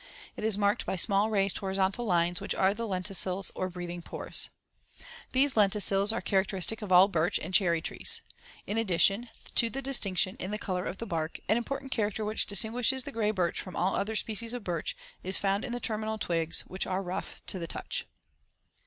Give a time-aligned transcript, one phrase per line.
[0.35, 4.49] It is marked by small raised horizontal lines which are the lenticels or breathing pores.
[5.31, 8.23] These lenticels are characteristic of all birch and cherry trees.
[8.65, 12.47] In addition to the distinction in the color of the bark, an important character which
[12.47, 16.17] distinguishes the gray birch from all other species of birch, is found in the *terminal
[16.17, 18.07] twigs*, which are *rough* to the touch.